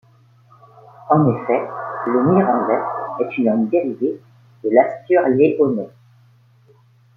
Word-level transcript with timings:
En 1.11 1.27
effet, 1.29 1.61
le 2.07 2.23
Mirandais 2.23 2.81
est 3.19 3.37
une 3.37 3.45
langue 3.45 3.69
dérivée 3.69 4.19
de 4.63 4.69
l'Astur-léonais. 4.71 5.89